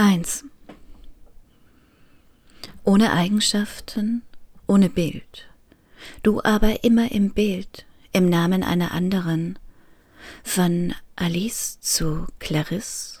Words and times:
1. 0.00 0.46
Ohne 2.84 3.12
Eigenschaften, 3.12 4.22
ohne 4.66 4.88
Bild. 4.88 5.46
Du 6.22 6.42
aber 6.42 6.84
immer 6.84 7.12
im 7.12 7.34
Bild, 7.34 7.84
im 8.14 8.30
Namen 8.30 8.62
einer 8.62 8.92
anderen. 8.92 9.58
Von 10.42 10.94
Alice 11.16 11.80
zu 11.80 12.26
Clarisse. 12.38 13.20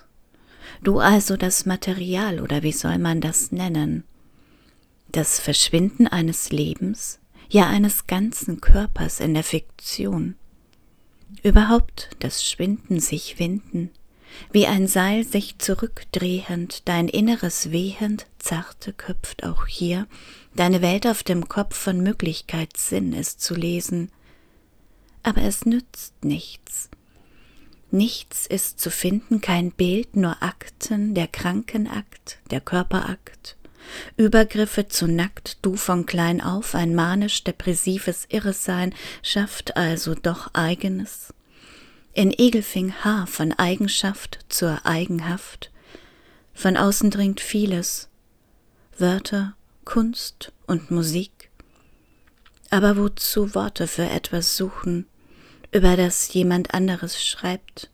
Du 0.82 1.00
also 1.00 1.36
das 1.36 1.66
Material, 1.66 2.40
oder 2.40 2.62
wie 2.62 2.72
soll 2.72 2.96
man 2.96 3.20
das 3.20 3.52
nennen? 3.52 4.04
Das 5.12 5.38
Verschwinden 5.38 6.06
eines 6.06 6.48
Lebens, 6.48 7.18
ja 7.50 7.68
eines 7.68 8.06
ganzen 8.06 8.62
Körpers 8.62 9.20
in 9.20 9.34
der 9.34 9.44
Fiktion. 9.44 10.34
Überhaupt 11.42 12.08
das 12.20 12.42
Schwinden 12.42 13.00
sich 13.00 13.38
winden, 13.38 13.90
wie 14.52 14.66
ein 14.66 14.86
Seil 14.86 15.24
sich 15.24 15.58
zurückdrehend, 15.58 16.88
dein 16.88 17.08
Inneres 17.08 17.70
wehend, 17.70 18.26
zarte 18.38 18.92
köpft 18.92 19.44
auch 19.44 19.66
hier, 19.66 20.06
deine 20.54 20.82
Welt 20.82 21.06
auf 21.06 21.22
dem 21.22 21.48
Kopf 21.48 21.76
von 21.76 22.00
Möglichkeitssinn 22.00 23.12
ist 23.12 23.40
zu 23.40 23.54
lesen. 23.54 24.10
Aber 25.22 25.42
es 25.42 25.66
nützt 25.66 26.24
nichts. 26.24 26.90
Nichts 27.90 28.46
ist 28.46 28.80
zu 28.80 28.90
finden, 28.90 29.40
kein 29.40 29.72
Bild, 29.72 30.16
nur 30.16 30.42
Akten, 30.42 31.14
der 31.14 31.26
Krankenakt, 31.26 32.38
der 32.50 32.60
Körperakt, 32.60 33.56
Übergriffe 34.16 34.88
zu 34.88 35.06
nackt, 35.06 35.58
du 35.62 35.76
von 35.76 36.06
klein 36.06 36.40
auf, 36.40 36.74
ein 36.74 36.94
manisch-depressives 36.94 38.26
Irresein, 38.28 38.94
schafft 39.22 39.76
also 39.76 40.14
doch 40.14 40.54
eigenes. 40.54 41.32
In 42.20 42.34
Egelfing 42.36 42.92
Haar 43.02 43.26
von 43.26 43.54
Eigenschaft 43.54 44.40
zur 44.50 44.84
Eigenhaft, 44.84 45.70
von 46.52 46.76
außen 46.76 47.10
dringt 47.10 47.40
vieles, 47.40 48.10
Wörter, 48.98 49.56
Kunst 49.86 50.52
und 50.66 50.90
Musik. 50.90 51.48
Aber 52.68 52.98
wozu 52.98 53.54
Worte 53.54 53.86
für 53.86 54.04
etwas 54.04 54.54
suchen, 54.54 55.06
über 55.72 55.96
das 55.96 56.30
jemand 56.34 56.74
anderes 56.74 57.24
schreibt, 57.24 57.88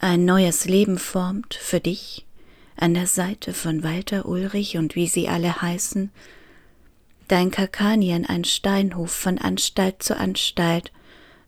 ein 0.00 0.26
neues 0.26 0.66
Leben 0.66 0.98
formt 0.98 1.54
für 1.54 1.80
dich, 1.80 2.26
an 2.76 2.92
der 2.92 3.06
Seite 3.06 3.54
von 3.54 3.82
Walter 3.82 4.26
Ulrich 4.26 4.76
und 4.76 4.96
wie 4.96 5.08
sie 5.08 5.30
alle 5.30 5.62
heißen, 5.62 6.10
dein 7.28 7.50
Kakanien 7.50 8.26
ein 8.26 8.44
Steinhof 8.44 9.12
von 9.12 9.38
Anstalt 9.38 10.02
zu 10.02 10.14
Anstalt, 10.14 10.92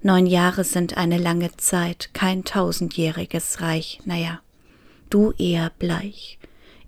neun 0.02 0.26
Jahre 0.26 0.64
sind 0.64 0.96
eine 0.96 1.18
lange 1.18 1.56
Zeit, 1.56 2.10
kein 2.12 2.44
tausendjähriges 2.44 3.60
Reich, 3.60 4.00
naja, 4.04 4.40
du 5.10 5.32
eher 5.32 5.70
bleich, 5.78 6.38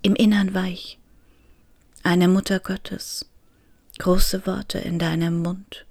im 0.03 0.15
Innern 0.15 0.55
weich, 0.55 0.98
eine 2.03 2.28
Mutter 2.28 2.61
Gottes, 2.61 3.27
große 3.98 4.47
Worte 4.47 4.78
in 4.78 4.98
deinem 4.98 5.42
Mund, 5.42 5.87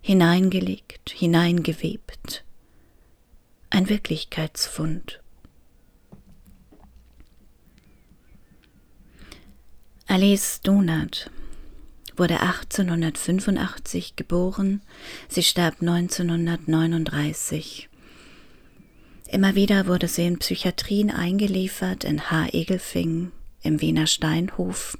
hineingelegt, 0.00 1.10
hineingewebt, 1.10 2.44
ein 3.70 3.88
Wirklichkeitsfund. 3.88 5.20
Alice 10.06 10.60
Donat 10.62 11.30
wurde 12.16 12.40
1885 12.40 14.16
geboren, 14.16 14.80
sie 15.28 15.42
starb 15.42 15.80
1939. 15.80 17.88
Immer 19.28 19.54
wieder 19.54 19.86
wurde 19.86 20.08
sie 20.08 20.26
in 20.26 20.38
Psychiatrien 20.38 21.10
eingeliefert, 21.10 22.04
in 22.04 22.30
H-Egelfing, 22.30 23.32
im 23.62 23.80
Wiener 23.80 24.06
Steinhof. 24.06 24.98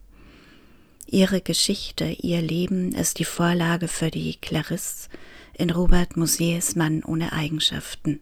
Ihre 1.07 1.41
Geschichte, 1.41 2.17
ihr 2.21 2.43
Leben 2.43 2.93
ist 2.93 3.19
die 3.19 3.25
Vorlage 3.25 3.89
für 3.89 4.11
die 4.11 4.37
Clarisse 4.37 5.09
in 5.53 5.71
Robert 5.71 6.17
Musees 6.17 6.75
Mann 6.75 7.05
ohne 7.05 7.33
Eigenschaften. 7.33 8.21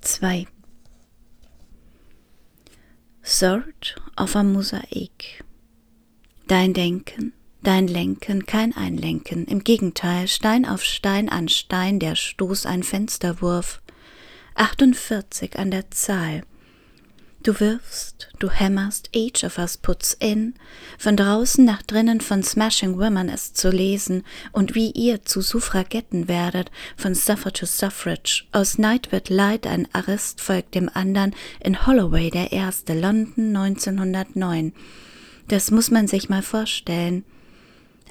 Zwei. 0.00 0.46
Sort 3.26 3.96
of 4.18 4.36
a 4.36 4.42
Mosaik. 4.42 5.42
Dein 6.46 6.74
Denken, 6.74 7.32
dein 7.62 7.88
Lenken, 7.88 8.44
kein 8.44 8.76
Einlenken, 8.76 9.46
im 9.46 9.64
Gegenteil, 9.64 10.28
Stein 10.28 10.66
auf 10.66 10.84
Stein 10.84 11.30
an 11.30 11.48
Stein, 11.48 11.98
der 11.98 12.16
Stoß 12.16 12.66
ein 12.66 12.82
Fensterwurf. 12.82 13.80
48 14.56 15.58
an 15.58 15.70
der 15.70 15.90
Zahl, 15.90 16.42
Du 17.44 17.60
wirfst, 17.60 18.30
du 18.38 18.48
hämmerst, 18.48 19.10
each 19.12 19.44
of 19.44 19.58
us 19.58 19.76
puts 19.76 20.16
in, 20.18 20.54
von 20.98 21.14
draußen 21.14 21.62
nach 21.62 21.82
drinnen 21.82 22.22
von 22.22 22.42
Smashing 22.42 22.98
Women 22.98 23.28
ist 23.28 23.58
zu 23.58 23.68
lesen, 23.68 24.24
und 24.52 24.74
wie 24.74 24.90
ihr 24.92 25.26
zu 25.26 25.42
Suffragetten 25.42 26.26
werdet, 26.26 26.70
von 26.96 27.14
Suffer 27.14 27.52
to 27.52 27.66
Suffrage, 27.66 28.44
aus 28.52 28.78
Night 28.78 29.12
wird 29.12 29.28
Light 29.28 29.66
ein 29.66 29.86
Arrest 29.92 30.40
folgt 30.40 30.74
dem 30.74 30.88
andern, 30.88 31.34
in 31.60 31.86
Holloway 31.86 32.30
der 32.30 32.50
erste, 32.50 32.98
London 32.98 33.54
1909. 33.54 34.72
Das 35.48 35.70
muss 35.70 35.90
man 35.90 36.08
sich 36.08 36.30
mal 36.30 36.42
vorstellen. 36.42 37.24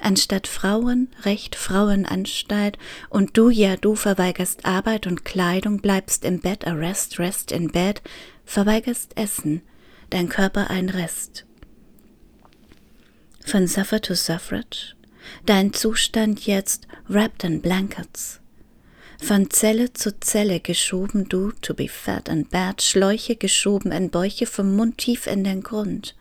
Anstatt 0.00 0.46
Frauen, 0.46 1.08
Recht 1.22 1.56
Frauenanstalt, 1.56 2.78
und 3.10 3.36
du 3.36 3.48
ja, 3.48 3.76
du 3.76 3.96
verweigerst 3.96 4.64
Arbeit 4.64 5.08
und 5.08 5.24
Kleidung, 5.24 5.78
bleibst 5.78 6.24
im 6.24 6.40
Bett, 6.40 6.66
Arrest, 6.66 7.18
Rest 7.18 7.50
in 7.50 7.72
Bed, 7.72 8.02
verweigerst 8.44 9.16
Essen, 9.16 9.62
dein 10.10 10.28
Körper 10.28 10.70
ein 10.70 10.88
Rest. 10.88 11.46
Von 13.44 13.66
Suffer 13.66 14.00
to 14.00 14.14
Suffrage, 14.14 14.94
dein 15.44 15.72
Zustand 15.72 16.46
jetzt 16.46 16.86
wrapped 17.08 17.44
in 17.44 17.60
blankets. 17.60 18.40
Von 19.20 19.50
Zelle 19.50 19.92
zu 19.92 20.18
Zelle 20.20 20.60
geschoben 20.60 21.28
du, 21.28 21.52
to 21.62 21.72
be 21.72 21.88
fat 21.88 22.28
and 22.28 22.50
bad, 22.50 22.82
Schläuche 22.82 23.36
geschoben 23.36 23.92
in 23.92 24.10
Bäuche 24.10 24.46
vom 24.46 24.74
Mund 24.76 24.98
tief 24.98 25.26
in 25.26 25.44
den 25.44 25.62
Grund. 25.62 26.14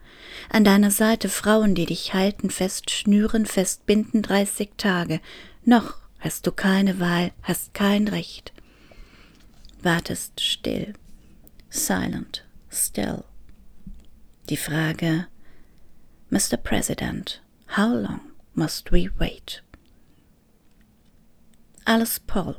An 0.50 0.64
deiner 0.64 0.92
Seite 0.92 1.30
Frauen, 1.30 1.76
die 1.76 1.86
dich 1.86 2.14
halten, 2.14 2.50
fest 2.50 2.92
schnüren, 2.92 3.46
festbinden 3.46 4.22
dreißig 4.22 4.72
Tage. 4.78 5.20
Noch 5.66 5.96
hast 6.20 6.48
du 6.48 6.52
keine 6.52 7.00
Wahl, 7.00 7.32
hast 7.42 7.74
kein 7.74 8.08
Recht. 8.08 8.54
Wartest 9.82 10.40
still 10.42 10.94
silent, 11.74 12.44
still. 12.70 13.26
Die 14.50 14.58
Frage, 14.58 15.28
Mr. 16.30 16.58
President, 16.58 17.42
how 17.78 17.94
long 17.94 18.32
must 18.54 18.92
we 18.92 19.10
wait? 19.18 19.62
Alice 21.86 22.20
Paul 22.20 22.56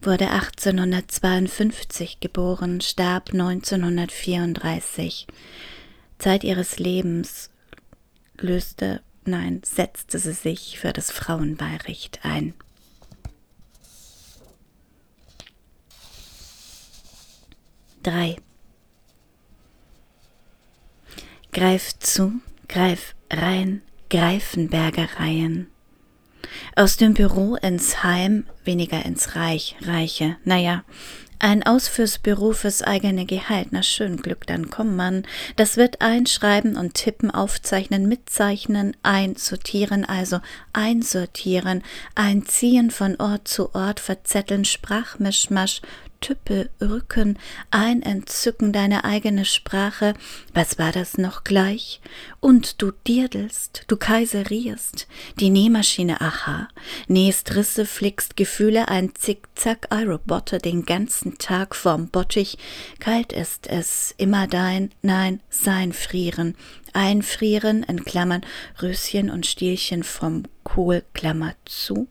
wurde 0.00 0.30
1852 0.30 2.20
geboren, 2.20 2.80
starb 2.80 3.32
1934. 3.32 5.26
Zeit 6.18 6.44
ihres 6.44 6.78
Lebens 6.78 7.50
löste, 8.38 9.02
nein, 9.24 9.60
setzte 9.64 10.18
sie 10.18 10.32
sich 10.32 10.78
für 10.78 10.92
das 10.92 11.10
Frauenwahlrecht 11.10 12.20
ein. 12.24 12.54
3. 18.08 18.36
Greif 21.52 21.98
zu, 21.98 22.40
greif 22.66 23.14
rein, 23.30 23.82
Greifenbergereien. 24.08 25.66
Aus 26.74 26.96
dem 26.96 27.12
Büro 27.12 27.56
ins 27.56 28.02
Heim, 28.02 28.46
weniger 28.64 29.04
ins 29.04 29.36
Reich, 29.36 29.76
Reiche, 29.82 30.36
naja, 30.44 30.84
ein 31.38 31.62
Aus 31.64 31.86
fürs 31.86 32.18
Büro 32.18 32.52
fürs 32.52 32.82
eigene 32.82 33.26
Gehalt, 33.26 33.68
na 33.72 33.82
schön 33.82 34.16
Glück, 34.16 34.46
dann 34.46 34.70
komm 34.70 34.96
man. 34.96 35.24
Das 35.56 35.76
wird 35.76 36.00
einschreiben 36.00 36.76
und 36.76 36.94
tippen, 36.94 37.30
aufzeichnen, 37.30 38.08
mitzeichnen, 38.08 38.96
einsortieren, 39.02 40.04
also 40.04 40.40
einsortieren, 40.72 41.84
einziehen 42.16 42.90
von 42.90 43.16
Ort 43.20 43.46
zu 43.46 43.72
Ort, 43.74 44.00
verzetteln, 44.00 44.64
Sprachmischmasch, 44.64 45.82
Tüppe, 46.20 46.70
Rücken, 46.80 47.38
ein 47.70 48.02
Entzücken 48.02 48.72
deine 48.72 49.04
eigene 49.04 49.44
Sprache, 49.44 50.14
was 50.52 50.78
war 50.78 50.92
das 50.92 51.18
noch 51.18 51.44
gleich? 51.44 52.00
Und 52.40 52.82
du 52.82 52.90
dirdelst, 53.06 53.84
du 53.86 53.96
kaiserierst, 53.96 55.06
die 55.38 55.50
Nähmaschine, 55.50 56.20
aha, 56.20 56.68
nähst 57.06 57.54
Risse, 57.54 57.86
flickst 57.86 58.36
Gefühle, 58.36 58.88
ein 58.88 59.14
Zickzack, 59.14 59.88
iRoboter 59.92 60.58
den 60.58 60.84
ganzen 60.84 61.38
Tag 61.38 61.74
vorm 61.74 62.08
Bottich, 62.08 62.58
kalt 62.98 63.32
ist 63.32 63.66
es, 63.66 64.14
immer 64.18 64.46
dein, 64.46 64.90
nein, 65.02 65.40
sein 65.50 65.92
Frieren, 65.92 66.56
einfrieren, 66.92 67.82
in 67.84 68.04
Klammern, 68.04 68.42
Röschen 68.82 69.30
und 69.30 69.46
Stielchen 69.46 70.02
vom 70.02 70.44
Kohl, 70.64 71.04
Klammer 71.14 71.54
zu, 71.64 72.08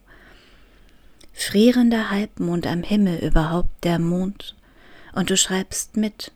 frierender 1.37 2.09
Halbmond 2.09 2.65
am 2.65 2.81
Himmel 2.81 3.19
überhaupt 3.19 3.83
der 3.83 3.99
Mond, 3.99 4.55
und 5.13 5.29
du 5.29 5.37
schreibst 5.37 5.95
mit, 5.95 6.31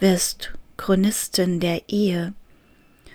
wirst 0.00 0.52
Chronistin 0.76 1.60
der 1.60 1.88
Ehe, 1.88 2.34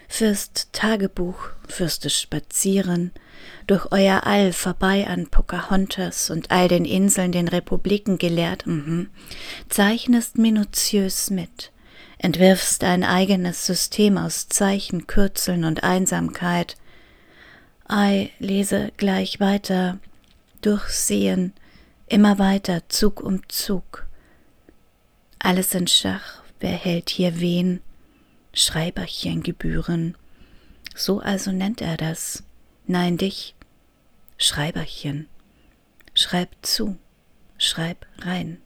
führst 0.07 0.69
Tagebuch, 0.71 1.49
führst 1.67 2.05
es 2.05 2.19
spazieren, 2.19 3.11
durch 3.67 3.91
euer 3.91 4.25
All 4.25 4.53
vorbei 4.53 5.07
an 5.07 5.27
Pocahontas 5.27 6.29
und 6.29 6.51
all 6.51 6.69
den 6.69 6.85
Inseln, 6.85 7.33
den 7.33 7.49
Republiken 7.49 8.17
gelehrt, 8.17 8.65
mhm. 8.65 9.09
zeichnest 9.67 10.37
minutiös 10.37 11.29
mit, 11.31 11.71
entwirfst 12.17 12.83
ein 12.85 13.03
eigenes 13.03 13.65
System 13.65 14.17
aus 14.17 14.47
Zeichen, 14.47 15.05
Kürzeln 15.05 15.65
und 15.65 15.83
Einsamkeit. 15.83 16.77
Ei, 17.87 18.31
lese 18.39 18.93
gleich 18.95 19.41
weiter, 19.41 19.99
durchsehen, 20.65 21.53
immer 22.07 22.39
weiter, 22.39 22.87
Zug 22.89 23.21
um 23.21 23.47
Zug. 23.49 24.07
Alles 25.39 25.75
in 25.75 25.87
Schach, 25.87 26.41
wer 26.59 26.71
hält 26.71 27.09
hier 27.09 27.39
wen? 27.39 27.81
Schreiberchen 28.53 29.43
gebühren. 29.43 30.17
So 30.95 31.19
also 31.19 31.51
nennt 31.51 31.81
er 31.81 31.97
das. 31.97 32.43
Nein, 32.87 33.17
dich. 33.17 33.53
Schreiberchen. 34.37 35.27
Schreib 36.13 36.49
zu, 36.61 36.97
schreib 37.57 38.05
rein. 38.19 38.61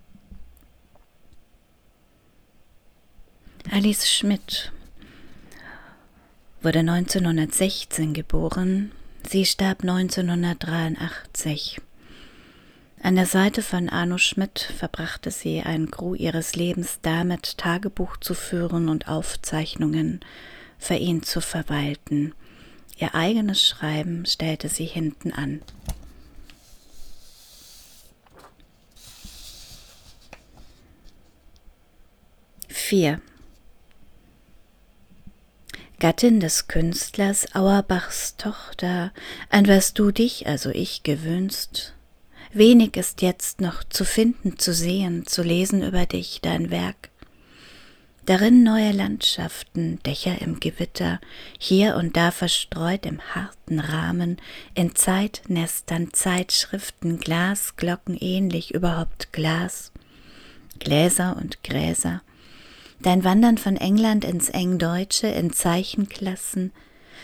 Alice 3.72 4.10
Schmidt 4.10 4.72
wurde 6.62 6.80
1916 6.80 8.13
geboren. 8.13 8.92
Sie 9.28 9.46
starb 9.46 9.81
1983. 9.81 11.81
An 13.01 13.16
der 13.16 13.25
Seite 13.25 13.62
von 13.62 13.88
Arno 13.88 14.18
Schmidt 14.18 14.60
verbrachte 14.60 15.31
sie 15.31 15.62
einen 15.62 15.90
Gru 15.90 16.16
ihres 16.16 16.56
Lebens 16.56 17.00
damit, 17.01 17.57
Tagebuch 17.57 18.18
zu 18.18 18.34
führen 18.34 18.90
und 18.90 19.07
Aufzeichnungen 19.07 20.19
für 20.78 20.96
ihn 20.96 21.24
zu 21.24 21.40
verwalten. 21.40 22.34
Ihr 22.98 23.16
eigenes 23.16 23.63
Schreiben 23.63 24.25
stellte 24.25 24.68
sie 24.68 24.86
hinten 24.86 25.31
an. 25.31 25.62
Vier. 32.68 33.22
Gattin 36.00 36.42
des 36.42 36.68
Künstlers 36.68 37.56
Auerbachs 37.56 38.36
Tochter, 38.36 39.13
an 39.50 39.68
was 39.68 39.94
du 39.94 40.12
dich, 40.12 40.48
also 40.48 40.69
ich, 40.69 41.04
gewöhnst, 41.04 41.94
Wenig 42.51 42.98
ist 42.98 43.22
jetzt 43.22 43.62
noch 43.62 43.84
zu 43.84 44.04
finden, 44.04 44.57
zu 44.57 44.74
sehen, 44.74 45.28
zu 45.28 45.44
lesen 45.44 45.84
über 45.84 46.07
dich, 46.07 46.40
dein 46.42 46.72
Werk. 46.72 47.10
Darin 48.25 48.63
neue 48.63 48.92
Landschaften, 48.92 50.00
Dächer 50.04 50.42
im 50.42 50.60
Gewitter, 50.60 51.19
hier 51.60 51.96
und 51.96 52.18
da 52.18 52.31
verstreut 52.31 53.06
im 53.06 53.22
harten 53.34 53.80
Rahmen, 53.80 54.38
in 54.74 54.96
Zeitnestern, 54.96 56.12
Zeitschriften, 56.12 57.19
Glasglocken 57.19 58.18
ähnlich, 58.18 58.74
überhaupt 58.74 59.31
Glas, 59.31 59.92
Gläser 60.80 61.38
und 61.38 61.63
Gräser. 61.63 62.22
Dein 63.01 63.24
Wandern 63.24 63.60
von 63.60 63.78
England 63.78 64.25
ins 64.25 64.50
Engdeutsche, 64.50 65.28
in 65.28 65.54
Zeichenklassen, 65.54 66.72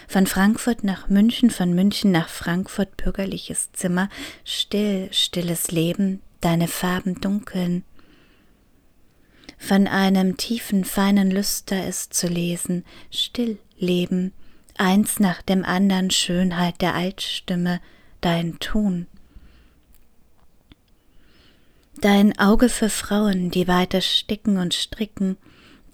von 0.08 0.28
Frankfurt 0.28 0.84
nach 0.84 1.10
München, 1.10 1.50
von 1.50 1.74
München 1.74 2.12
nach 2.12 2.30
Frankfurt 2.30 2.98
bürgerliches 2.98 3.72
Zimmer, 3.74 4.10
still, 4.44 5.10
stilles 5.12 5.72
Leben, 5.72 6.22
deine 6.42 6.68
Farben 6.68 7.20
dunkeln. 7.22 7.84
Von 9.58 9.88
einem 9.88 10.38
tiefen, 10.38 10.86
feinen 10.86 11.32
Lüster 11.32 11.88
ist 11.88 12.14
zu 12.14 12.28
lesen, 12.28 12.86
still 13.10 13.58
leben, 13.78 14.34
eins 14.78 15.20
nach 15.20 15.42
dem 15.42 15.64
andern 15.64 16.12
Schönheit 16.12 16.82
der 16.82 16.94
Altstimme, 16.94 17.80
dein 18.22 18.60
Tun. 18.60 19.08
Dein 22.02 22.38
Auge 22.38 22.70
für 22.70 22.90
Frauen, 22.90 23.50
die 23.52 23.68
weiter 23.68 24.02
sticken 24.02 24.58
und 24.58 24.74
stricken, 24.74 25.38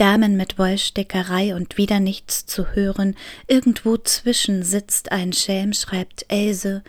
Damen 0.02 0.36
mit 0.36 0.58
Wollstickerei 0.58 1.54
und 1.54 1.78
wieder 1.78 2.00
nichts 2.00 2.48
zu 2.48 2.74
hören, 2.74 3.16
irgendwo 3.46 3.98
zwischen 3.98 4.64
sitzt 4.64 5.12
ein 5.12 5.32
Schelm, 5.32 5.74
schreibt 5.74 6.26
Else, 6.28 6.84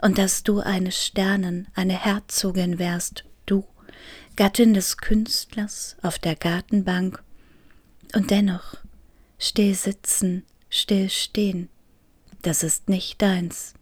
und 0.00 0.16
dass 0.16 0.44
du 0.44 0.60
eine 0.60 0.90
Sternen, 0.90 1.68
eine 1.74 1.92
Herzogin 1.92 2.78
wärst, 2.78 3.24
du, 3.44 3.66
Gattin 4.36 4.72
des 4.72 4.96
Künstlers 4.96 5.96
auf 6.00 6.18
der 6.18 6.36
Gartenbank, 6.36 7.22
und 8.14 8.30
dennoch 8.30 8.78
still 9.38 9.74
sitzen, 9.74 10.46
still 10.70 11.10
stehen, 11.10 11.68
das 12.40 12.62
ist 12.62 12.88
nicht 12.88 13.20
deins. 13.20 13.74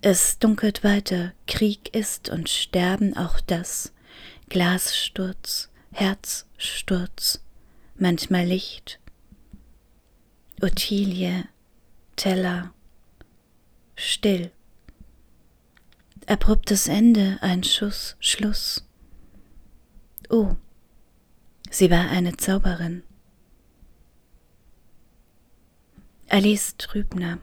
Es 0.00 0.40
dunkelt 0.40 0.82
weiter, 0.82 1.32
Krieg 1.46 1.94
ist 1.94 2.28
und 2.28 2.48
Sterben 2.48 3.16
auch 3.16 3.38
das, 3.38 3.92
Glassturz, 4.48 5.68
Herzsturz, 5.92 7.43
manchmal 7.96 8.46
Licht. 8.46 9.00
Ottilie, 10.60 11.48
Teller, 12.16 12.72
still. 13.96 14.50
Abruptes 16.26 16.88
Ende, 16.88 17.38
ein 17.42 17.64
Schuss, 17.64 18.16
Schluss. 18.18 18.86
Oh, 20.30 20.56
sie 21.70 21.90
war 21.90 22.08
eine 22.08 22.36
Zauberin. 22.36 23.02
Alice 26.28 26.76
Trübner. 26.78 27.38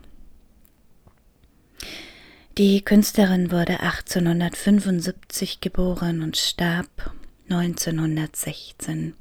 Die 2.57 2.81
Künstlerin 2.81 3.51
wurde 3.51 3.80
1875 3.80 5.62
geboren 5.62 6.21
und 6.21 6.36
starb 6.38 7.13
1916. 7.50 9.15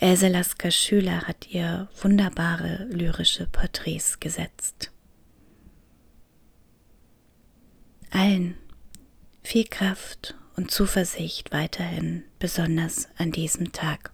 Else 0.00 0.28
Lasker 0.28 0.70
Schüler 0.70 1.22
hat 1.26 1.48
ihr 1.50 1.88
wunderbare 2.00 2.86
lyrische 2.88 3.48
Porträts 3.48 4.20
gesetzt. 4.20 4.92
Allen 8.12 8.56
viel 9.42 9.64
Kraft 9.64 10.36
und 10.54 10.70
Zuversicht 10.70 11.50
weiterhin, 11.50 12.22
besonders 12.38 13.08
an 13.16 13.32
diesem 13.32 13.72
Tag. 13.72 14.12